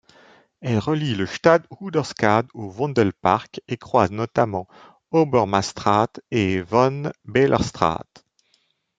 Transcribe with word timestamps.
Elle 0.61 0.79
relie 0.79 1.13
le 1.13 1.27
Stadhouderskade 1.27 2.47
au 2.55 2.71
Vondelpark, 2.71 3.61
et 3.67 3.77
croise 3.77 4.09
notamment 4.09 4.67
Hobbemastraat 5.11 6.11
et 6.31 6.59
Van 6.63 7.11
Baerlestraat. 7.25 8.07